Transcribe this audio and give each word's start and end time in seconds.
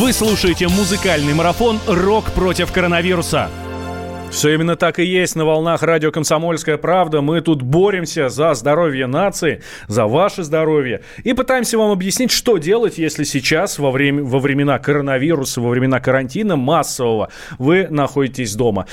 Вы 0.00 0.14
слушаете 0.14 0.66
музыкальный 0.66 1.34
марафон 1.34 1.78
«Рок 1.86 2.30
против 2.30 2.72
коронавируса». 2.72 3.50
Все 4.30 4.54
именно 4.54 4.74
так 4.74 4.98
и 4.98 5.04
есть 5.04 5.36
на 5.36 5.44
волнах 5.44 5.82
радио 5.82 6.10
«Комсомольская 6.10 6.78
правда». 6.78 7.20
Мы 7.20 7.42
тут 7.42 7.60
боремся 7.60 8.30
за 8.30 8.54
здоровье 8.54 9.06
нации, 9.06 9.60
за 9.88 10.06
ваше 10.06 10.42
здоровье. 10.42 11.02
И 11.22 11.34
пытаемся 11.34 11.76
вам 11.76 11.90
объяснить, 11.90 12.30
что 12.30 12.56
делать, 12.56 12.96
если 12.96 13.24
сейчас, 13.24 13.78
во, 13.78 13.90
время, 13.90 14.22
во 14.22 14.38
времена 14.38 14.78
коронавируса, 14.78 15.60
во 15.60 15.68
времена 15.68 16.00
карантина 16.00 16.56
массового, 16.56 17.28
вы 17.58 17.86
находитесь 17.90 18.54
дома. 18.54 18.86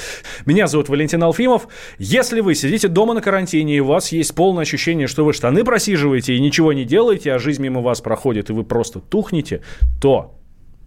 Меня 0.45 0.67
зовут 0.67 0.89
Валентин 0.89 1.23
Алфимов. 1.23 1.69
Если 1.99 2.41
вы 2.41 2.53
сидите 2.53 2.89
дома 2.89 3.13
на 3.13 3.21
карантине, 3.21 3.77
и 3.77 3.79
у 3.79 3.85
вас 3.85 4.11
есть 4.11 4.35
полное 4.35 4.63
ощущение, 4.63 5.07
что 5.07 5.23
вы 5.23 5.31
штаны 5.31 5.63
просиживаете 5.63 6.35
и 6.35 6.41
ничего 6.41 6.73
не 6.73 6.83
делаете, 6.83 7.31
а 7.31 7.39
жизнь 7.39 7.63
мимо 7.63 7.79
вас 7.79 8.01
проходит, 8.01 8.49
и 8.49 8.53
вы 8.53 8.65
просто 8.65 8.99
тухнете, 8.99 9.61
то 10.01 10.36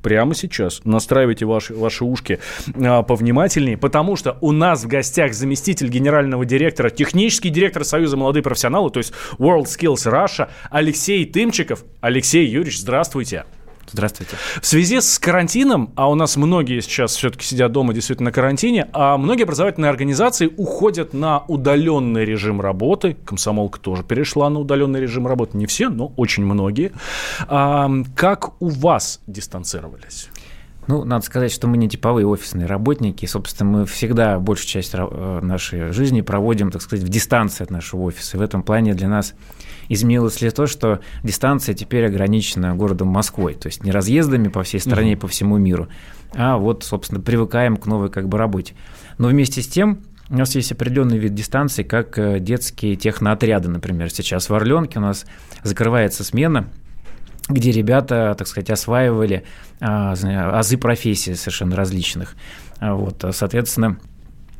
прямо 0.02 0.34
сейчас. 0.34 0.80
Настраивайте 0.84 1.46
ваши, 1.46 1.74
ваши 1.74 2.04
ушки 2.04 2.38
а, 2.74 3.02
повнимательнее, 3.02 3.76
потому 3.76 4.16
что 4.16 4.38
у 4.40 4.52
нас 4.52 4.84
в 4.84 4.88
гостях 4.88 5.34
заместитель 5.34 5.88
генерального 5.88 6.44
директора, 6.44 6.90
технический 6.90 7.50
директор 7.50 7.84
Союза 7.84 8.16
молодых 8.16 8.44
профессионалов, 8.44 8.92
то 8.92 8.98
есть 8.98 9.12
World 9.38 9.64
Skills 9.64 10.10
Russia, 10.10 10.48
Алексей 10.70 11.24
Тымчиков. 11.24 11.84
Алексей 12.00 12.46
Юрьевич, 12.46 12.80
здравствуйте. 12.80 13.44
Здравствуйте. 13.92 14.36
В 14.60 14.66
связи 14.66 15.00
с 15.00 15.18
карантином, 15.18 15.92
а 15.96 16.08
у 16.08 16.14
нас 16.14 16.36
многие 16.36 16.80
сейчас 16.80 17.16
все-таки 17.16 17.44
сидят 17.44 17.72
дома 17.72 17.92
действительно 17.92 18.28
на 18.28 18.32
карантине, 18.32 18.88
а 18.92 19.16
многие 19.16 19.42
образовательные 19.42 19.90
организации 19.90 20.52
уходят 20.56 21.12
на 21.12 21.44
удаленный 21.48 22.24
режим 22.24 22.60
работы. 22.60 23.16
Комсомолка 23.24 23.80
тоже 23.80 24.04
перешла 24.04 24.48
на 24.48 24.60
удаленный 24.60 25.00
режим 25.00 25.26
работы. 25.26 25.56
Не 25.56 25.66
все, 25.66 25.88
но 25.88 26.12
очень 26.16 26.44
многие. 26.44 26.92
А, 27.48 27.90
как 28.14 28.60
у 28.62 28.68
вас 28.68 29.20
дистанцировались? 29.26 30.28
Ну, 30.90 31.04
надо 31.04 31.24
сказать, 31.24 31.52
что 31.52 31.68
мы 31.68 31.76
не 31.76 31.88
типовые 31.88 32.26
офисные 32.26 32.66
работники. 32.66 33.24
Собственно, 33.24 33.70
мы 33.70 33.86
всегда 33.86 34.40
большую 34.40 34.66
часть 34.66 34.92
э, 34.92 35.40
нашей 35.40 35.92
жизни 35.92 36.20
проводим, 36.20 36.72
так 36.72 36.82
сказать, 36.82 37.04
в 37.04 37.08
дистанции 37.08 37.62
от 37.62 37.70
нашего 37.70 38.00
офиса. 38.00 38.36
И 38.36 38.40
в 38.40 38.42
этом 38.42 38.64
плане 38.64 38.94
для 38.94 39.08
нас 39.08 39.34
изменилось 39.88 40.40
ли 40.40 40.50
то, 40.50 40.66
что 40.66 40.98
дистанция 41.22 41.76
теперь 41.76 42.06
ограничена 42.06 42.74
городом 42.74 43.06
Москвой, 43.06 43.54
то 43.54 43.68
есть 43.68 43.84
не 43.84 43.92
разъездами 43.92 44.48
по 44.48 44.64
всей 44.64 44.80
стране 44.80 45.12
и 45.12 45.16
по 45.16 45.28
всему 45.28 45.58
миру, 45.58 45.86
а 46.34 46.58
вот, 46.58 46.82
собственно, 46.82 47.20
привыкаем 47.20 47.76
к 47.76 47.86
новой 47.86 48.10
как 48.10 48.28
бы 48.28 48.36
работе. 48.36 48.74
Но 49.16 49.28
вместе 49.28 49.62
с 49.62 49.68
тем 49.68 50.00
у 50.28 50.36
нас 50.38 50.56
есть 50.56 50.72
определенный 50.72 51.18
вид 51.18 51.34
дистанции, 51.34 51.84
как 51.84 52.18
э, 52.18 52.40
детские 52.40 52.96
техноотряды, 52.96 53.68
например. 53.68 54.10
Сейчас 54.10 54.48
в 54.48 54.54
Орленке 54.54 54.98
у 54.98 55.02
нас 55.02 55.24
закрывается 55.62 56.24
смена, 56.24 56.68
где 57.50 57.70
ребята, 57.72 58.34
так 58.36 58.46
сказать, 58.46 58.70
осваивали 58.70 59.44
а, 59.80 60.12
азы 60.12 60.78
профессий 60.78 61.34
совершенно 61.34 61.76
различных. 61.76 62.34
Вот, 62.80 63.24
соответственно, 63.32 63.98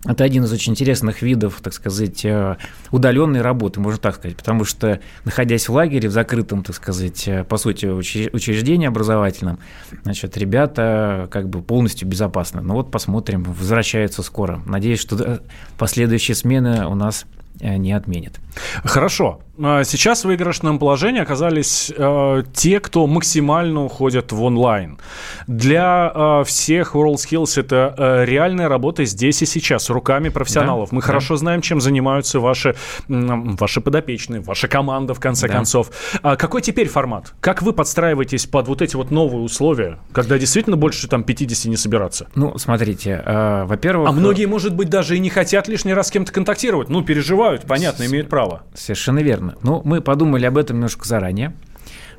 это 0.06 0.24
один 0.24 0.44
из 0.44 0.52
очень 0.52 0.72
интересных 0.72 1.20
видов, 1.20 1.60
так 1.62 1.74
сказать, 1.74 2.24
э, 2.24 2.56
удаленной 2.90 3.42
работы, 3.42 3.80
можно 3.80 4.00
так 4.00 4.14
сказать, 4.14 4.34
потому 4.34 4.64
что, 4.64 5.00
находясь 5.26 5.68
в 5.68 5.74
лагере, 5.74 6.08
в 6.08 6.12
закрытом, 6.12 6.62
так 6.62 6.74
сказать, 6.74 7.28
э, 7.28 7.44
по 7.44 7.58
сути, 7.58 7.84
учреждении 7.84 8.88
образовательном, 8.88 9.58
значит, 10.02 10.38
ребята 10.38 11.28
как 11.30 11.50
бы 11.50 11.60
полностью 11.60 12.08
безопасны. 12.08 12.62
Ну 12.62 12.74
вот 12.74 12.90
посмотрим, 12.90 13.42
возвращаются 13.42 14.22
скоро. 14.22 14.62
Надеюсь, 14.64 15.00
что 15.00 15.42
последующие 15.76 16.34
смены 16.34 16.86
у 16.86 16.94
нас 16.94 17.26
не 17.60 17.92
отменят. 17.92 18.40
Хорошо. 18.84 19.40
А 19.62 19.84
сейчас 19.84 20.22
в 20.22 20.24
выигрышном 20.24 20.78
положении 20.78 21.20
оказались 21.20 21.92
э, 21.94 22.42
те, 22.54 22.80
кто 22.80 23.06
максимально 23.06 23.84
уходят 23.84 24.32
в 24.32 24.42
онлайн. 24.42 24.98
Для 25.46 26.10
э, 26.14 26.44
всех 26.44 26.94
WorldSkills 26.94 27.60
это 27.60 27.94
э, 27.96 28.24
реальная 28.24 28.68
работа 28.68 29.04
здесь 29.04 29.42
и 29.42 29.46
сейчас, 29.46 29.90
руками 29.90 30.30
профессионалов. 30.30 30.90
Да, 30.90 30.96
Мы 30.96 31.02
да. 31.02 31.06
хорошо 31.06 31.36
знаем, 31.36 31.60
чем 31.60 31.80
занимаются 31.80 32.40
ваши, 32.40 32.70
э, 32.70 32.74
ваши 33.08 33.82
подопечные, 33.82 34.40
ваша 34.40 34.66
команда, 34.66 35.12
в 35.12 35.20
конце 35.20 35.46
да. 35.46 35.52
концов. 35.52 35.90
А 36.22 36.36
какой 36.36 36.62
теперь 36.62 36.88
формат? 36.88 37.34
Как 37.40 37.60
вы 37.60 37.74
подстраиваетесь 37.74 38.46
под 38.46 38.66
вот 38.68 38.80
эти 38.80 38.96
вот 38.96 39.10
новые 39.10 39.42
условия, 39.42 39.98
когда 40.12 40.38
действительно 40.38 40.78
больше 40.78 41.06
там 41.06 41.22
50 41.22 41.66
не 41.66 41.76
собираться? 41.76 42.28
Ну, 42.34 42.56
смотрите, 42.56 43.22
э, 43.22 43.64
во-первых... 43.64 44.08
А 44.08 44.12
многие, 44.12 44.46
может 44.46 44.74
быть, 44.74 44.88
даже 44.88 45.16
и 45.16 45.18
не 45.18 45.28
хотят 45.28 45.68
лишний 45.68 45.92
раз 45.92 46.08
с 46.08 46.10
кем-то 46.10 46.32
контактировать. 46.32 46.88
Ну, 46.88 47.02
переживают, 47.02 47.49
понятно, 47.58 48.06
имеют 48.06 48.28
право. 48.28 48.62
Совершенно 48.74 49.20
верно. 49.20 49.56
Ну, 49.62 49.82
мы 49.84 50.00
подумали 50.00 50.46
об 50.46 50.58
этом 50.58 50.76
немножко 50.76 51.06
заранее. 51.06 51.54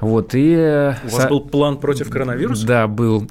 Вот, 0.01 0.31
и... 0.33 0.93
У 1.03 1.09
вас 1.09 1.29
был 1.29 1.41
план 1.41 1.77
против 1.77 2.09
коронавируса? 2.09 2.65
Да, 2.65 2.87
был. 2.87 3.29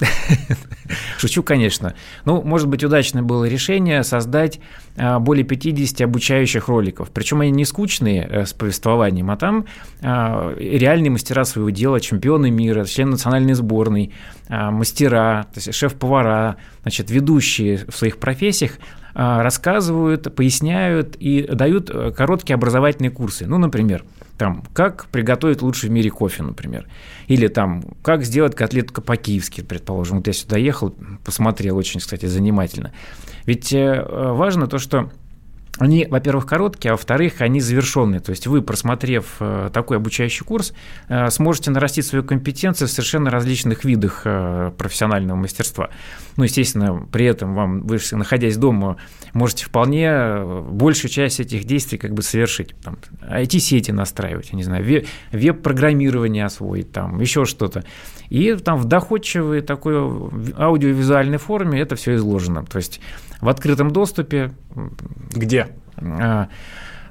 Шучу, 1.18 1.42
конечно. 1.42 1.94
Ну, 2.24 2.42
может 2.42 2.68
быть, 2.68 2.84
удачное 2.84 3.22
было 3.22 3.44
решение 3.44 4.04
создать 4.04 4.60
а, 4.96 5.18
более 5.18 5.44
50 5.44 6.02
обучающих 6.02 6.68
роликов. 6.68 7.10
Причем 7.10 7.40
они 7.40 7.50
не 7.50 7.64
скучные 7.64 8.24
э, 8.24 8.46
с 8.46 8.52
повествованием, 8.52 9.32
а 9.32 9.36
там 9.36 9.66
а, 10.00 10.54
реальные 10.56 11.10
мастера 11.10 11.44
своего 11.44 11.70
дела, 11.70 11.98
чемпионы 12.00 12.52
мира, 12.52 12.84
члены 12.84 13.12
национальной 13.12 13.54
сборной, 13.54 14.12
а, 14.48 14.70
мастера, 14.70 15.48
то 15.52 15.58
есть 15.58 15.74
шеф-повара, 15.74 16.56
значит, 16.82 17.10
ведущие 17.10 17.78
в 17.88 17.96
своих 17.96 18.18
профессиях 18.18 18.72
рассказывают, 19.20 20.34
поясняют 20.34 21.14
и 21.16 21.42
дают 21.42 21.90
э, 21.90 22.10
короткие 22.10 22.54
образовательные 22.54 23.10
курсы. 23.10 23.46
Ну, 23.46 23.58
например, 23.58 24.02
там, 24.38 24.64
как 24.72 25.08
приготовить 25.08 25.60
лучше 25.60 25.88
в 25.88 25.90
мире 25.90 26.08
кофе, 26.08 26.42
например. 26.42 26.86
Или 27.26 27.48
там, 27.48 27.84
как 28.02 28.24
сделать 28.24 28.54
котлетку 28.54 29.02
по-киевски, 29.02 29.60
предположим. 29.60 30.16
Вот 30.16 30.26
я 30.26 30.32
сюда 30.32 30.56
ехал, 30.56 30.94
посмотрел, 31.22 31.76
очень, 31.76 32.00
кстати, 32.00 32.24
занимательно. 32.24 32.92
Ведь 33.44 33.74
э, 33.74 34.02
важно 34.10 34.66
то, 34.68 34.78
что 34.78 35.10
они, 35.78 36.06
во-первых, 36.10 36.46
короткие, 36.46 36.90
а 36.90 36.94
во-вторых, 36.94 37.40
они 37.40 37.60
завершенные. 37.60 38.20
То 38.20 38.30
есть 38.30 38.46
вы, 38.46 38.60
просмотрев 38.60 39.36
э, 39.40 39.70
такой 39.72 39.96
обучающий 39.96 40.44
курс, 40.44 40.74
э, 41.08 41.30
сможете 41.30 41.70
нарастить 41.70 42.06
свою 42.06 42.24
компетенцию 42.24 42.88
в 42.88 42.90
совершенно 42.90 43.30
различных 43.30 43.84
видах 43.84 44.22
э, 44.24 44.72
профессионального 44.76 45.36
мастерства. 45.36 45.90
Ну, 46.36 46.44
естественно, 46.44 47.06
при 47.10 47.26
этом 47.26 47.54
вам, 47.54 47.80
вы, 47.80 47.98
находясь 48.12 48.56
дома, 48.56 48.96
можете 49.32 49.64
вполне 49.64 50.42
большую 50.70 51.10
часть 51.10 51.40
этих 51.40 51.64
действий 51.64 51.98
как 51.98 52.12
бы 52.12 52.22
совершить. 52.22 52.74
Там, 52.82 52.98
IT-сети 53.22 53.92
настраивать, 53.92 54.50
я 54.50 54.56
не 54.56 54.64
знаю, 54.64 55.04
веб-программирование 55.32 56.44
освоить, 56.44 56.92
там, 56.92 57.20
еще 57.20 57.44
что-то. 57.44 57.84
И 58.28 58.54
там 58.54 58.78
в 58.78 58.84
доходчивой 58.84 59.60
такой 59.60 59.94
аудиовизуальной 60.56 61.38
форме 61.38 61.80
это 61.80 61.96
все 61.96 62.14
изложено. 62.14 62.64
То 62.64 62.76
есть 62.76 63.00
в 63.40 63.48
открытом 63.48 63.90
доступе. 63.90 64.52
Где? 65.32 65.68
А, 65.96 66.48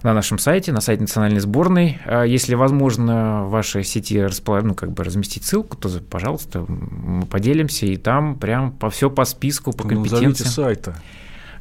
на 0.03 0.13
нашем 0.13 0.37
сайте, 0.37 0.71
на 0.71 0.81
сайте 0.81 1.01
национальной 1.01 1.39
сборной. 1.39 1.99
А 2.05 2.23
если 2.23 2.55
возможно 2.55 3.43
в 3.45 3.51
вашей 3.51 3.83
сети 3.83 4.19
располаг... 4.21 4.63
ну, 4.63 4.75
как 4.75 4.91
бы 4.91 5.03
разместить 5.03 5.45
ссылку, 5.45 5.77
то, 5.77 5.89
пожалуйста, 6.09 6.65
мы 6.67 7.25
поделимся, 7.25 7.85
и 7.85 7.97
там 7.97 8.37
прям 8.37 8.71
по 8.71 8.89
все 8.89 9.09
по 9.09 9.25
списку, 9.25 9.71
по 9.73 9.83
ну, 9.83 9.89
компетенциям. 9.89 10.49
сайта. 10.49 10.95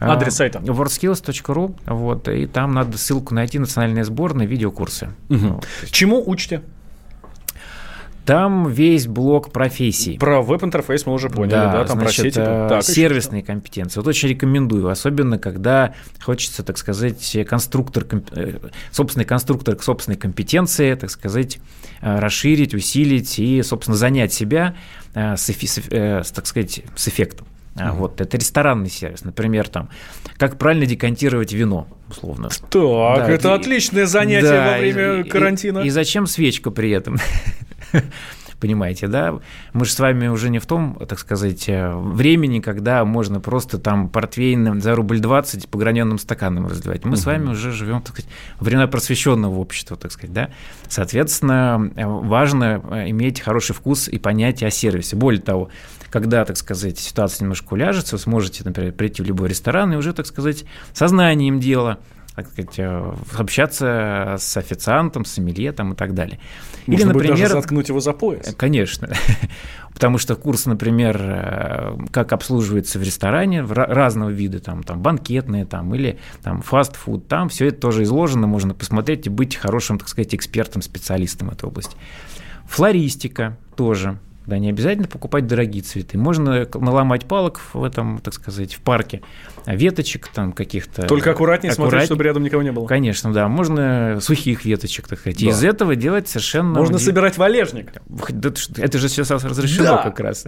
А, 0.01 0.13
Адрес 0.13 0.37
сайта. 0.37 0.61
wordskills.ru, 0.61 1.77
вот, 1.87 2.29
и 2.29 2.47
там 2.47 2.73
надо 2.73 2.97
ссылку 2.97 3.35
найти, 3.35 3.59
национальная 3.59 4.05
сборная, 4.05 4.47
видеокурсы. 4.47 5.09
Угу. 5.29 5.39
Вот. 5.39 5.67
Чему 5.91 6.23
учите? 6.25 6.63
Там 8.29 8.69
весь 8.69 9.07
блок 9.07 9.53
профессий. 9.53 10.19
Про 10.19 10.43
веб-интерфейс 10.43 11.07
мы 11.07 11.15
уже 11.15 11.31
поняли, 11.31 11.53
да, 11.53 11.73
да 11.73 11.85
там 11.87 11.99
значит, 11.99 12.17
про 12.17 12.31
сети. 12.31 12.41
Э, 12.41 12.67
так, 12.69 12.83
сервисные 12.83 13.43
компетенции. 13.43 13.99
Вот 14.01 14.07
очень 14.07 14.29
рекомендую, 14.29 14.91
особенно 14.91 15.39
когда 15.39 15.95
хочется, 16.21 16.63
так 16.63 16.77
сказать, 16.77 17.39
конструктор, 17.49 18.05
э, 18.33 18.59
собственный 18.91 19.25
конструктор 19.25 19.77
к 19.77 19.83
собственной 19.83 20.19
компетенции, 20.19 20.93
так 20.95 21.09
сказать, 21.09 21.59
э, 22.03 22.19
расширить, 22.19 22.75
усилить 22.75 23.39
и, 23.39 23.63
собственно, 23.63 23.97
занять 23.97 24.35
себя 24.35 24.77
с, 25.15 25.49
с, 25.49 26.31
так 26.31 26.47
сказать, 26.47 26.83
с 26.97 27.09
эффектом. 27.09 27.47
Mm-hmm. 27.77 27.93
Вот, 27.93 28.21
это 28.21 28.37
ресторанный 28.37 28.91
сервис, 28.91 29.25
например, 29.25 29.69
там, 29.69 29.89
как 30.37 30.59
правильно 30.59 30.85
декантировать 30.85 31.53
вино, 31.53 31.87
условно. 32.11 32.49
Так, 32.49 32.71
да, 32.71 33.31
это 33.31 33.49
и, 33.49 33.53
отличное 33.53 34.07
занятие 34.07 34.49
да, 34.49 34.73
во 34.73 34.79
время 34.79 35.21
и, 35.21 35.23
карантина. 35.23 35.79
И, 35.79 35.87
и 35.87 35.91
зачем 35.91 36.27
свечка 36.27 36.71
при 36.71 36.91
этом? 36.91 37.19
Понимаете, 38.61 39.07
да? 39.07 39.39
Мы 39.73 39.85
же 39.85 39.93
с 39.93 40.01
вами 40.01 40.27
уже 40.27 40.51
не 40.51 40.59
в 40.59 40.67
том, 40.67 40.99
так 41.09 41.19
сказать, 41.21 41.69
э, 41.69 41.95
времени, 41.95 42.59
когда 42.59 43.05
можно 43.05 43.41
просто 43.41 43.79
там 43.79 44.09
портвейн 44.09 44.81
за 44.81 44.97
рубль 44.97 45.21
20 45.21 45.69
по 45.69 45.79
граненным 45.79 46.19
стаканам 46.19 46.67
разливать. 46.67 47.05
Мы 47.05 47.13
угу. 47.13 47.19
с 47.19 47.27
вами 47.27 47.51
уже 47.51 47.71
живем, 47.71 48.03
так 48.03 48.15
сказать, 48.15 48.31
времена 48.59 48.89
просвещенного 48.89 49.55
общества, 49.59 49.97
так 49.97 50.11
сказать, 50.11 50.33
да? 50.33 50.51
Соответственно, 50.89 51.93
э, 51.95 52.05
важно 52.05 52.83
э, 52.91 53.11
иметь 53.11 53.41
хороший 53.41 53.75
вкус 53.75 54.09
и 54.09 54.19
понятие 54.19 54.69
о 54.69 54.71
сервисе. 54.73 55.15
Более 55.15 55.41
того, 55.41 55.69
когда, 56.11 56.45
так 56.45 56.57
сказать, 56.57 56.99
ситуация 56.99 57.45
немножко 57.45 57.75
уляжется, 57.75 58.17
вы 58.17 58.21
сможете, 58.21 58.65
например, 58.65 58.93
прийти 58.93 59.23
в 59.23 59.27
любой 59.27 59.51
ресторан 59.51 59.93
и 59.93 59.97
уже, 59.97 60.13
так 60.13 60.27
сказать, 60.27 60.65
сознанием 60.93 61.61
дела 61.61 61.99
так 62.39 62.53
сказать, 62.53 62.79
э, 62.79 63.15
общаться 63.37 64.37
с 64.39 64.57
официантом, 64.57 65.25
с 65.25 65.33
сомелье 65.33 65.73
там, 65.73 65.95
и 65.95 65.97
так 65.97 66.15
далее. 66.15 66.39
Можно 66.87 67.01
Или, 67.01 67.09
например, 67.09 67.37
даже 67.37 67.49
заткнуть 67.49 67.89
его 67.89 67.99
за 67.99 68.13
пояс. 68.13 68.55
Конечно. 68.57 69.11
Потому 69.93 70.19
что 70.19 70.37
курс, 70.37 70.67
например, 70.67 71.99
как 72.13 72.33
обслуживается 72.33 73.01
в 73.01 73.03
ресторане, 73.03 73.65
разного 73.65 74.31
вида, 74.31 74.61
там, 74.61 74.85
там 74.85 75.03
банкетные, 75.03 75.65
там, 75.65 75.93
или 75.97 76.21
там 76.45 76.63
фастфуд, 76.63 77.27
там 77.27 77.49
все 77.49 77.67
это 77.67 77.81
тоже 77.81 78.05
изложено, 78.05 78.47
можно 78.47 78.73
посмотреть 78.73 79.27
и 79.27 79.31
быть 79.31 79.57
хорошим, 79.57 79.99
так 79.99 80.09
сказать, 80.09 80.33
экспертом, 80.37 80.83
специалистом 80.83 81.49
в 81.49 81.53
этой 81.55 81.65
области. 81.65 81.97
Флористика 82.69 83.57
тоже. 83.75 84.21
Да, 84.49 84.59
не 84.59 84.71
обязательно 84.71 85.07
покупать 85.07 85.47
дорогие 85.47 85.83
цветы. 85.83 86.17
Можно 86.17 86.67
наломать 86.73 87.27
палок 87.27 87.61
в 87.75 87.85
этом, 87.85 88.19
так 88.19 88.33
сказать, 88.33 88.75
в 88.75 88.81
парке, 88.81 89.21
веточек 89.67 90.29
там 90.29 90.53
каких-то. 90.53 91.07
Только 91.07 91.33
аккуратнее 91.33 91.73
Аккурат... 91.73 91.91
смотреть, 91.91 92.07
чтобы 92.07 92.25
рядом 92.25 92.43
никого 92.45 92.63
не 92.63 92.73
было. 92.73 92.87
Конечно, 92.87 93.31
да. 93.31 93.47
Можно 93.49 94.19
сухих 94.23 94.65
веточек, 94.65 95.07
так 95.07 95.19
сказать. 95.21 95.39
Да. 95.39 95.51
Из 95.51 95.63
этого 95.63 95.97
делать 95.97 96.29
совершенно... 96.29 96.79
Можно 96.79 96.99
собирать 96.99 97.37
валежник. 97.37 97.93
Это 98.79 98.99
же 98.99 99.11
сейчас 99.11 99.31
разрешено 99.31 99.97
да. 99.97 100.03
как 100.03 100.19
раз. 100.21 100.47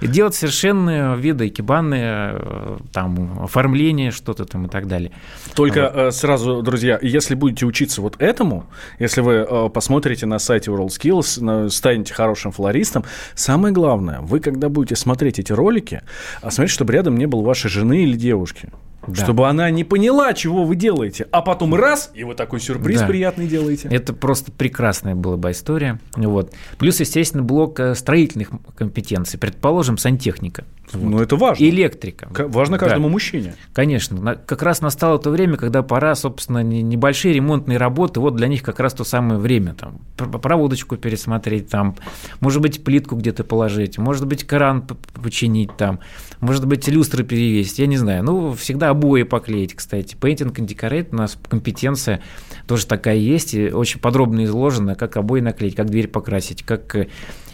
И 0.00 0.08
делать 0.08 0.34
совершенно 0.34 1.14
виды 1.14 1.48
кибаны, 1.48 2.00
э, 2.02 2.78
там, 2.92 3.44
оформление, 3.44 4.10
что-то 4.10 4.44
там 4.46 4.66
и 4.66 4.68
так 4.68 4.88
далее. 4.88 5.12
Только 5.54 5.82
вот. 5.82 5.96
Э, 5.96 6.10
сразу, 6.10 6.60
друзья, 6.62 6.98
если 7.00 7.36
будете 7.36 7.66
учиться 7.66 8.02
вот 8.02 8.16
этому, 8.20 8.66
если 8.98 9.20
вы 9.20 9.34
э, 9.34 9.68
посмотрите 9.68 10.26
на 10.26 10.40
сайте 10.40 10.72
WorldSkills, 10.72 11.68
станете 11.68 12.14
хорошим 12.14 12.50
флористом, 12.50 13.01
самое 13.34 13.72
главное, 13.72 14.20
вы 14.20 14.40
когда 14.40 14.68
будете 14.68 14.96
смотреть 14.96 15.38
эти 15.38 15.52
ролики, 15.52 16.02
а 16.40 16.50
смотрите, 16.50 16.74
чтобы 16.74 16.92
рядом 16.92 17.16
не 17.16 17.26
было 17.26 17.42
вашей 17.42 17.70
жены 17.70 18.04
или 18.04 18.16
девушки. 18.16 18.68
Да. 19.06 19.24
Чтобы 19.24 19.48
она 19.48 19.68
не 19.70 19.82
поняла, 19.82 20.32
чего 20.32 20.64
вы 20.64 20.76
делаете, 20.76 21.26
а 21.32 21.42
потом 21.42 21.74
раз, 21.74 22.12
и 22.14 22.22
вы 22.22 22.34
такой 22.34 22.60
сюрприз 22.60 23.00
да. 23.00 23.06
приятный 23.06 23.48
делаете. 23.48 23.88
Это 23.90 24.12
просто 24.12 24.52
прекрасная 24.52 25.16
была 25.16 25.36
бы 25.36 25.50
история. 25.50 25.98
Вот. 26.14 26.52
Плюс, 26.78 27.00
естественно, 27.00 27.42
блок 27.42 27.80
э, 27.80 27.96
строительных 27.96 28.50
компетенций. 28.76 29.40
Предположим, 29.40 29.98
сантехника. 29.98 30.64
Вот. 30.92 31.10
Ну, 31.10 31.20
это 31.20 31.36
важно. 31.36 31.64
Электрика. 31.64 32.28
К- 32.28 32.48
важно 32.48 32.78
каждому 32.78 33.08
да. 33.08 33.12
мужчине. 33.12 33.54
Конечно. 33.72 34.36
Как 34.46 34.62
раз 34.62 34.80
настало 34.80 35.18
то 35.18 35.30
время, 35.30 35.56
когда 35.56 35.82
пора, 35.82 36.14
собственно, 36.14 36.62
небольшие 36.62 37.34
ремонтные 37.34 37.78
работы, 37.78 38.20
вот 38.20 38.36
для 38.36 38.48
них 38.48 38.62
как 38.62 38.80
раз 38.80 38.94
то 38.94 39.04
самое 39.04 39.38
время. 39.38 39.74
Там, 39.74 40.00
проводочку 40.16 40.96
пересмотреть, 40.96 41.68
там, 41.68 41.96
может 42.40 42.60
быть, 42.60 42.84
плитку 42.84 43.16
где-то 43.16 43.44
положить, 43.44 43.98
может 43.98 44.26
быть, 44.26 44.44
кран 44.44 44.86
починить, 45.14 45.76
там, 45.76 46.00
может 46.40 46.66
быть, 46.66 46.88
люстры 46.88 47.24
перевесить, 47.24 47.78
я 47.78 47.86
не 47.86 47.96
знаю. 47.96 48.22
Ну, 48.24 48.52
всегда 48.52 48.90
обои 48.90 49.22
поклеить, 49.22 49.74
кстати. 49.74 50.16
Painting 50.16 50.54
and 50.54 50.66
Decorate 50.66 51.08
у 51.12 51.16
нас 51.16 51.38
компетенция 51.48 52.22
тоже 52.66 52.86
такая 52.86 53.16
есть, 53.16 53.54
и 53.54 53.70
очень 53.70 54.00
подробно 54.00 54.44
изложена, 54.44 54.94
как 54.94 55.16
обои 55.16 55.40
наклеить, 55.40 55.74
как 55.74 55.90
дверь 55.90 56.08
покрасить, 56.08 56.62
как 56.62 56.96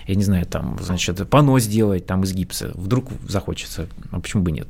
я 0.09 0.15
не 0.15 0.25
знаю, 0.25 0.47
там, 0.47 0.79
значит, 0.81 1.29
пано 1.29 1.59
сделать 1.61 2.07
там 2.07 2.25
из 2.25 2.33
гипса. 2.33 2.73
Вдруг 2.75 3.11
захочется, 3.29 3.89
а 4.11 4.19
почему 4.21 4.43
бы 4.43 4.51
нет? 4.51 4.69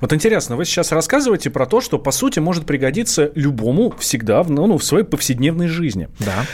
Вот 0.00 0.12
интересно, 0.12 0.54
вы 0.54 0.64
сейчас 0.64 0.92
рассказываете 0.92 1.50
про 1.50 1.66
то, 1.66 1.80
что, 1.80 1.98
по 1.98 2.12
сути, 2.12 2.38
может 2.38 2.66
пригодиться 2.66 3.32
любому 3.34 3.90
всегда 3.98 4.44
ну, 4.44 4.66
ну, 4.66 4.78
в 4.78 4.84
своей 4.84 5.04
повседневной 5.04 5.66
жизни. 5.66 6.08
Да. 6.20 6.44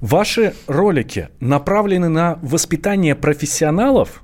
Ваши 0.00 0.54
ролики 0.68 1.28
направлены 1.40 2.08
на 2.08 2.38
воспитание 2.40 3.16
профессионалов 3.16 4.22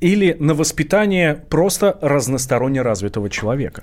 или 0.00 0.34
на 0.40 0.54
воспитание 0.54 1.34
просто 1.34 1.98
разносторонне 2.00 2.80
развитого 2.80 3.28
человека? 3.28 3.82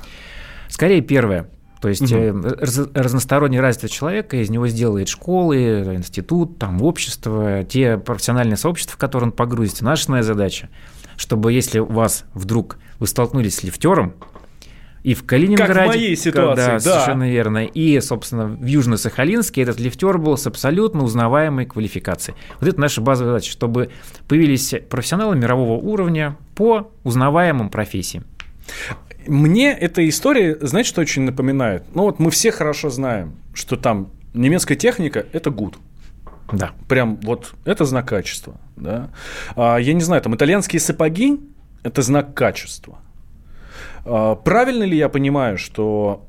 Скорее 0.67 1.01
первое. 1.01 1.47
То 1.83 1.89
есть 1.89 2.13
угу. 2.13 2.47
разносторонне 2.93 3.59
развитый 3.59 3.89
человек, 3.89 4.33
из 4.33 4.49
него 4.49 4.69
сделает 4.69 5.09
школы, 5.09 5.83
институт, 5.93 6.57
там, 6.57 6.81
общество, 6.81 7.65
те 7.65 7.97
профессиональные 7.97 8.55
сообщества, 8.55 8.95
в 8.95 8.97
которые 8.97 9.31
он 9.31 9.31
погрузится. 9.33 9.83
Наша 9.83 10.03
основная 10.03 10.23
задача, 10.23 10.69
чтобы 11.17 11.51
если 11.51 11.79
у 11.79 11.87
вас 11.87 12.23
вдруг 12.33 12.77
вы 12.99 13.07
столкнулись 13.07 13.55
с 13.55 13.63
лифтером, 13.63 14.13
и 15.03 15.13
в 15.13 15.25
Калининграде. 15.25 15.73
Как 15.73 15.83
в 15.83 15.87
моей 15.87 16.15
ситуации, 16.15 16.55
да. 16.55 16.71
да. 16.71 16.79
совершенно 16.79 17.29
верно. 17.29 17.65
И, 17.65 17.99
собственно, 17.99 18.45
в 18.45 18.63
Южно-Сахалинске 18.63 19.61
этот 19.61 19.77
лифтер 19.77 20.17
был 20.19 20.37
с 20.37 20.47
абсолютно 20.47 21.03
узнаваемой 21.03 21.65
квалификацией. 21.65 22.37
Вот 22.61 22.69
это 22.69 22.79
наша 22.79 23.01
базовая 23.01 23.33
задача, 23.33 23.51
чтобы 23.51 23.89
появились 24.29 24.73
профессионалы 24.89 25.35
мирового 25.35 25.73
уровня 25.73 26.37
по 26.55 26.93
узнаваемым 27.03 27.67
профессиям. 27.67 28.23
Мне 29.27 29.71
эта 29.71 30.07
история, 30.07 30.57
знаете, 30.61 30.89
что 30.89 31.01
очень 31.01 31.23
напоминает? 31.23 31.83
Ну 31.93 32.03
вот 32.03 32.19
мы 32.19 32.31
все 32.31 32.51
хорошо 32.51 32.89
знаем, 32.89 33.35
что 33.53 33.75
там 33.75 34.11
немецкая 34.33 34.75
техника– 34.75 35.25
это 35.33 35.49
гуд. 35.49 35.77
Да. 36.51 36.71
Прям 36.87 37.17
вот 37.23 37.53
это 37.65 37.85
знак 37.85 38.07
качества. 38.07 38.55
Да? 38.75 39.09
А, 39.55 39.77
я 39.77 39.93
не 39.93 40.01
знаю, 40.01 40.21
там 40.21 40.35
итальянские 40.35 40.79
сапоги– 40.79 41.39
это 41.83 42.01
знак 42.01 42.33
качества. 42.33 42.99
А, 44.05 44.35
правильно 44.35 44.83
ли 44.83 44.97
я 44.97 45.09
понимаю, 45.09 45.57
что 45.57 46.25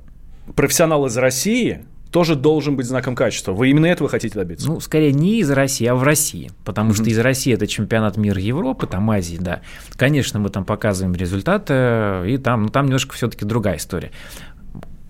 профессионал 0.54 1.06
из 1.06 1.16
России 1.16 1.84
тоже 2.14 2.36
должен 2.36 2.76
быть 2.76 2.86
знаком 2.86 3.16
качества. 3.16 3.50
Вы 3.50 3.70
именно 3.70 3.86
этого 3.86 4.08
хотите 4.08 4.38
добиться? 4.38 4.68
Ну, 4.68 4.78
скорее 4.78 5.12
не 5.12 5.40
из 5.40 5.50
России, 5.50 5.84
а 5.88 5.96
в 5.96 6.04
России. 6.04 6.52
Потому 6.64 6.92
mm-hmm. 6.92 6.94
что 6.94 7.10
из 7.10 7.18
России 7.18 7.52
это 7.52 7.66
чемпионат 7.66 8.16
мира 8.16 8.40
Европы, 8.40 8.86
там 8.86 9.10
Азии, 9.10 9.36
да. 9.36 9.62
Конечно, 9.96 10.38
мы 10.38 10.48
там 10.50 10.64
показываем 10.64 11.16
результаты, 11.16 12.22
и 12.28 12.38
там, 12.38 12.62
ну, 12.62 12.68
там 12.68 12.86
немножко 12.86 13.16
все-таки 13.16 13.44
другая 13.44 13.78
история. 13.78 14.12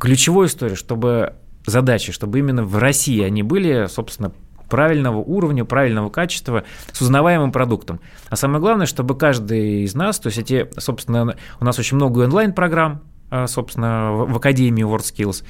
Ключевая 0.01 0.49
история, 0.49 0.77
чтобы 0.77 1.35
задача, 1.67 2.11
чтобы 2.11 2.39
именно 2.39 2.65
в 2.65 2.79
России 2.79 3.23
они 3.23 3.43
были, 3.43 3.87
собственно, 3.91 4.33
правильного 4.71 5.19
уровня, 5.19 5.67
правильного 5.67 6.09
качества, 6.09 6.65
с 6.91 7.03
узнаваемым 7.03 7.53
продуктом. 7.53 8.01
А 8.31 8.37
самое 8.37 8.61
главное, 8.61 8.87
чтобы 8.87 9.15
каждый 9.15 9.83
из 9.83 9.95
нас, 9.95 10.19
то 10.21 10.29
есть 10.29 10.39
эти, 10.39 10.71
собственно, 10.79 11.37
у 11.61 11.65
нас 11.67 11.79
очень 11.79 11.97
много 11.97 12.21
онлайн-программ, 12.21 13.03
собственно, 13.47 14.13
в 14.13 14.37
Академии 14.37 14.85
WorldSkills, 14.85 15.45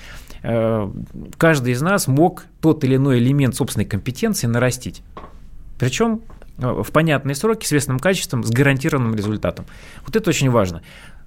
Э, 0.44 0.91
каждый 1.38 1.73
из 1.73 1.81
нас 1.81 2.06
мог 2.06 2.44
тот 2.61 2.85
или 2.85 2.97
иной 2.97 3.19
элемент 3.19 3.56
собственной 3.56 3.87
компетенции 3.87 4.47
нарастить. 4.47 5.03
Причем 5.79 6.21
э, 6.59 6.82
в 6.82 6.93
понятные 6.93 7.35
сроки, 7.35 7.65
с 7.65 7.69
известным 7.69 7.99
качеством, 7.99 8.44
с 8.44 8.50
гарантированным 8.50 9.15
результатом. 9.15 9.65
Вот 10.06 10.15
это 10.15 10.29
очень 10.29 10.50
важно 10.50 10.82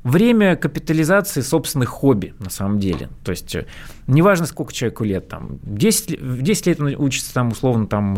время 0.07 0.55
капитализации 0.55 1.41
собственных 1.41 1.89
хобби, 1.89 2.33
на 2.39 2.49
самом 2.49 2.79
деле. 2.79 3.09
То 3.23 3.31
есть, 3.31 3.55
э, 3.55 3.65
неважно, 4.07 4.45
сколько 4.45 4.73
человеку 4.73 5.03
лет, 5.03 5.27
там, 5.27 5.59
10, 5.63 6.19
в 6.19 6.41
10 6.41 6.67
лет 6.67 6.79
он 6.79 6.95
учится, 6.97 7.33
там, 7.33 7.49
условно, 7.49 7.87
там, 7.87 8.17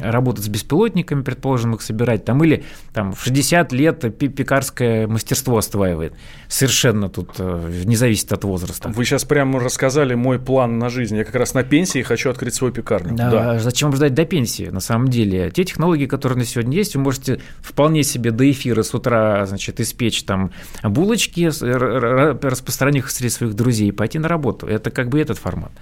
работать 0.00 0.44
с 0.44 0.48
беспилотниками, 0.48 1.22
предположим, 1.22 1.74
их 1.74 1.82
собирать, 1.82 2.24
там, 2.24 2.42
или 2.44 2.64
там, 2.92 3.12
в 3.12 3.22
60 3.22 3.72
лет 3.72 4.18
пекарское 4.18 5.06
мастерство 5.06 5.58
осваивает. 5.58 6.14
Совершенно 6.48 7.08
тут 7.08 7.30
э, 7.38 7.82
не 7.84 7.96
зависит 7.96 8.32
от 8.32 8.44
возраста. 8.44 8.88
Вы 8.88 9.04
сейчас 9.04 9.24
прямо 9.24 9.60
рассказали 9.60 10.14
мой 10.14 10.38
план 10.38 10.78
на 10.78 10.88
жизнь. 10.90 11.16
Я 11.16 11.24
как 11.24 11.34
раз 11.34 11.54
на 11.54 11.62
пенсии 11.62 12.02
хочу 12.02 12.30
открыть 12.30 12.54
свою 12.54 12.72
пекарню. 12.72 13.16
Да, 13.16 13.30
да. 13.30 13.58
Зачем 13.58 13.94
ждать 13.94 14.14
до 14.14 14.24
пенсии, 14.24 14.64
на 14.64 14.80
самом 14.80 15.08
деле? 15.08 15.50
Те 15.50 15.64
технологии, 15.64 16.06
которые 16.06 16.38
на 16.38 16.44
сегодня 16.44 16.76
есть, 16.76 16.96
вы 16.96 17.02
можете 17.02 17.40
вполне 17.60 18.02
себе 18.02 18.30
до 18.30 18.50
эфира 18.50 18.82
с 18.82 18.94
утра, 18.94 19.46
значит, 19.46 19.80
испечь 19.80 20.22
там 20.24 20.50
булочки, 20.82 21.29
булочки, 21.30 22.46
распространить 22.46 23.04
их 23.04 23.10
среди 23.10 23.30
своих 23.30 23.54
друзей 23.54 23.92
пойти 23.92 24.18
на 24.18 24.28
работу. 24.28 24.66
Это 24.66 24.90
как 24.90 25.08
бы 25.08 25.20
этот 25.20 25.38
формат. 25.38 25.72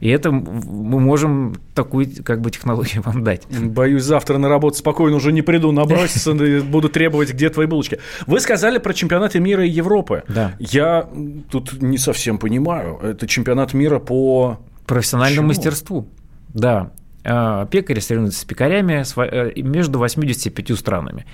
И 0.00 0.08
это 0.10 0.30
мы 0.30 1.00
можем 1.00 1.56
такую 1.74 2.06
как 2.22 2.40
бы 2.40 2.52
технологию 2.52 3.02
вам 3.06 3.24
дать. 3.24 3.46
Боюсь, 3.48 4.04
завтра 4.04 4.38
на 4.38 4.48
работу 4.48 4.76
спокойно 4.76 5.16
уже 5.16 5.32
не 5.32 5.42
приду, 5.42 5.72
наброситься, 5.72 6.34
буду 6.64 6.88
требовать, 6.88 7.32
где 7.32 7.50
твои 7.50 7.66
булочки. 7.66 7.98
Вы 8.26 8.38
сказали 8.40 8.78
про 8.78 8.94
чемпионаты 8.94 9.40
мира 9.40 9.64
и 9.64 9.68
Европы. 9.68 10.22
Да. 10.28 10.54
Я 10.58 11.08
тут 11.50 11.82
не 11.82 11.98
совсем 11.98 12.38
понимаю. 12.38 12.98
Это 13.02 13.26
чемпионат 13.26 13.74
мира 13.74 13.98
по... 13.98 14.60
Профессиональному 14.86 15.36
Чему? 15.36 15.48
мастерству. 15.48 16.08
Да. 16.54 16.92
А, 17.24 17.66
пекари 17.66 18.00
соревнуются 18.00 18.40
с 18.40 18.44
пекарями 18.44 19.04
э, 19.16 19.60
между 19.60 19.98
85 19.98 20.78
странами. 20.78 21.26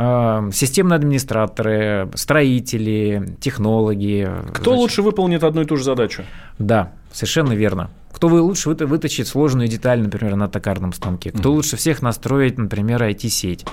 Эм, 0.00 0.52
системные 0.52 0.94
администраторы, 0.94 2.08
строители, 2.14 3.36
технологи. 3.40 4.30
Кто 4.50 4.70
значит... 4.70 4.78
лучше 4.78 5.02
выполнит 5.02 5.42
одну 5.42 5.62
и 5.62 5.64
ту 5.64 5.76
же 5.76 5.82
задачу? 5.82 6.22
Да, 6.60 6.92
совершенно 7.10 7.52
верно. 7.52 7.90
Кто 8.12 8.28
вы 8.28 8.40
лучше 8.40 8.70
вытащит 8.70 9.26
сложную 9.26 9.66
деталь, 9.66 10.00
например, 10.00 10.36
на 10.36 10.48
токарном 10.48 10.92
станке? 10.92 11.32
Кто 11.32 11.48
mm-hmm. 11.48 11.52
лучше 11.52 11.76
всех 11.76 12.00
настроит, 12.00 12.58
например, 12.58 13.02
IT-сеть? 13.02 13.66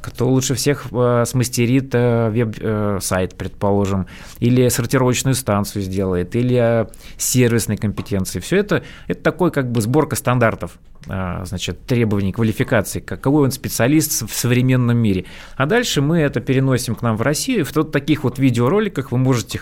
Кто 0.00 0.28
лучше 0.28 0.54
всех 0.54 0.86
э, 0.92 1.24
смастерит 1.26 1.94
э, 1.94 2.30
веб-сайт, 2.30 3.32
э, 3.32 3.36
предположим, 3.36 4.06
или 4.38 4.68
сортировочную 4.68 5.34
станцию 5.34 5.82
сделает, 5.82 6.36
или 6.36 6.86
сервисной 7.16 7.76
компетенции. 7.76 8.40
Все 8.40 8.56
это, 8.56 8.82
это 9.08 9.22
такой 9.22 9.50
как 9.50 9.70
бы 9.70 9.80
сборка 9.80 10.16
стандартов, 10.16 10.78
значит, 11.04 11.86
требований, 11.86 12.32
квалификации, 12.32 12.98
каковой 12.98 13.44
он 13.44 13.52
специалист 13.52 14.28
в 14.28 14.34
современном 14.34 14.96
мире. 14.96 15.26
А 15.56 15.66
дальше 15.66 16.00
мы 16.00 16.18
это 16.18 16.40
переносим 16.40 16.96
к 16.96 17.02
нам 17.02 17.16
в 17.16 17.22
Россию, 17.22 17.64
в 17.64 17.74
вот 17.76 17.92
таких 17.92 18.24
вот 18.24 18.40
видеороликах 18.40 19.12
вы 19.12 19.18
можете 19.18 19.60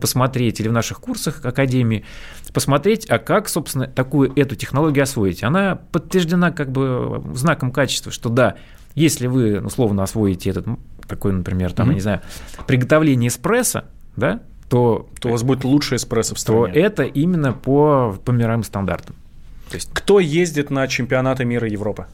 посмотреть, 0.00 0.60
или 0.60 0.68
в 0.68 0.72
наших 0.72 1.00
курсах 1.00 1.44
Академии, 1.44 2.04
посмотреть, 2.52 3.06
а 3.10 3.18
как, 3.18 3.48
собственно, 3.48 3.86
такую 3.86 4.32
эту 4.38 4.54
технологию 4.56 5.02
освоить. 5.02 5.42
Она 5.42 5.76
подтверждена 5.76 6.50
как 6.50 6.70
бы 6.70 7.22
знаком 7.34 7.70
качества, 7.72 8.12
что 8.12 8.28
да, 8.28 8.56
если 8.96 9.28
вы 9.28 9.60
условно 9.60 10.02
освоите 10.02 10.50
этот 10.50 10.66
такой, 11.06 11.32
например, 11.32 11.72
там, 11.72 11.86
mm-hmm. 11.86 11.90
я 11.90 11.94
не 11.94 12.00
знаю, 12.00 12.20
приготовление 12.66 13.28
эспрессо, 13.28 13.84
да, 14.16 14.40
то, 14.68 15.08
то 15.20 15.28
у 15.28 15.32
вас 15.32 15.44
будет 15.44 15.62
лучший 15.62 15.96
эспрессо 15.96 16.34
в 16.34 16.40
стране. 16.40 16.72
То 16.72 16.78
это 16.80 17.02
именно 17.04 17.52
по, 17.52 18.18
по 18.24 18.32
мировым 18.32 18.64
стандартам. 18.64 19.14
То 19.68 19.76
есть 19.76 19.90
кто 19.92 20.18
ездит 20.18 20.70
на 20.70 20.88
чемпионаты 20.88 21.44
мира 21.44 21.68
Европы? 21.68 22.06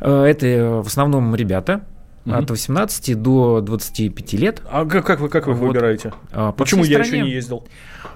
Э, 0.00 0.24
это 0.24 0.82
в 0.82 0.86
основном 0.86 1.34
ребята, 1.34 1.82
угу. 2.28 2.42
от 2.42 2.50
18 2.50 3.20
до 3.20 3.60
25 3.60 4.32
лет. 4.34 4.62
А 4.70 4.84
как, 4.84 5.04
как 5.06 5.20
вы, 5.20 5.28
как 5.28 5.46
вы 5.46 5.54
вот. 5.54 5.68
выбираете? 5.68 6.12
А, 6.32 6.52
Почему 6.52 6.84
я 6.84 7.02
стране? 7.02 7.18
еще 7.18 7.22
не 7.22 7.30
ездил? 7.30 7.64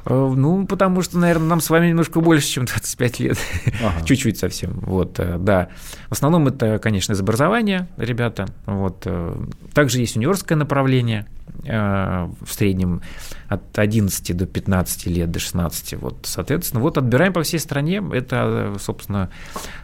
Э, 0.05 0.33
ну, 0.35 0.67
потому 0.67 1.03
что, 1.03 1.19
наверное, 1.19 1.49
нам 1.49 1.61
с 1.61 1.71
вами 1.71 1.89
немножко 1.89 2.21
больше, 2.21 2.47
чем 2.49 2.65
25 2.65 3.21
лет. 3.21 3.39
Ага. 3.83 4.03
Чуть-чуть 4.05 4.39
совсем. 4.39 4.81
Вот, 4.81 5.19
э, 5.19 5.39
да. 5.39 5.69
В 6.09 6.13
основном 6.13 6.49
это, 6.49 6.79
конечно, 6.79 7.13
из 7.13 7.21
образования, 7.21 7.89
ребята. 7.97 8.47
Вот. 8.67 9.03
Э, 9.07 9.35
также 9.75 9.99
есть 9.99 10.17
юниорское 10.17 10.57
направление 10.57 11.27
в 11.65 12.49
среднем 12.49 13.03
от 13.47 13.79
11 13.79 14.37
до 14.37 14.47
15 14.47 15.07
лет, 15.07 15.31
до 15.31 15.39
16. 15.39 15.95
Вот, 16.01 16.17
соответственно, 16.25 16.83
вот 16.83 16.99
отбираем 16.99 17.33
по 17.33 17.43
всей 17.43 17.59
стране. 17.59 18.03
Это, 18.13 18.75
собственно, 18.81 19.29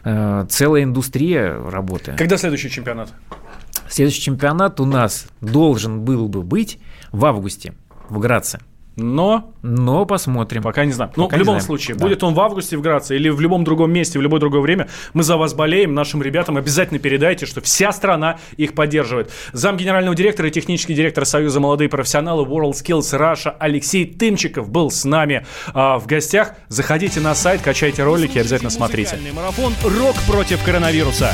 целая 0.03 0.83
индустрия 0.83 1.53
работы. 1.69 2.15
Когда 2.17 2.37
следующий 2.37 2.69
чемпионат? 2.69 3.13
Следующий 3.89 4.21
чемпионат 4.21 4.79
у 4.79 4.85
нас 4.85 5.27
должен 5.41 6.01
был 6.01 6.27
бы 6.27 6.43
быть 6.43 6.79
в 7.11 7.25
августе 7.25 7.73
в 8.09 8.19
Граце. 8.19 8.59
Но... 8.95 9.53
Но 9.61 10.05
посмотрим. 10.05 10.61
Пока 10.61 10.85
не 10.85 10.91
знаю. 10.91 11.11
Ну, 11.15 11.27
в 11.27 11.33
любом 11.33 11.59
случае, 11.59 11.95
да. 11.95 12.05
будет 12.05 12.23
он 12.23 12.33
в 12.33 12.39
августе 12.39 12.77
в 12.77 12.81
Граце 12.81 13.15
или 13.15 13.29
в 13.29 13.39
любом 13.39 13.63
другом 13.63 13.91
месте, 13.91 14.19
в 14.19 14.21
любое 14.21 14.39
другое 14.39 14.61
время, 14.61 14.87
мы 15.13 15.23
за 15.23 15.37
вас 15.37 15.53
болеем. 15.53 15.93
Нашим 15.93 16.21
ребятам 16.21 16.57
обязательно 16.57 16.99
передайте, 16.99 17.45
что 17.45 17.61
вся 17.61 17.91
страна 17.91 18.39
их 18.57 18.73
поддерживает. 18.73 19.31
Зам 19.53 19.77
генерального 19.77 20.15
директора 20.15 20.49
и 20.49 20.51
технический 20.51 20.93
директор 20.93 21.25
Союза 21.25 21.59
молодые 21.59 21.89
профессионалы 21.89 22.45
World 22.45 22.73
Skills 22.73 23.17
Russia 23.17 23.55
Алексей 23.59 24.05
Тымчиков 24.05 24.69
был 24.69 24.91
с 24.91 25.05
нами 25.05 25.45
а, 25.73 25.97
в 25.97 26.07
гостях. 26.07 26.53
Заходите 26.67 27.19
на 27.19 27.35
сайт, 27.35 27.61
качайте 27.61 28.03
ролики, 28.03 28.37
обязательно 28.37 28.69
смотрите. 28.69 29.17
марафон 29.33 29.73
«Рок 29.83 30.15
против 30.27 30.63
коронавируса». 30.63 31.33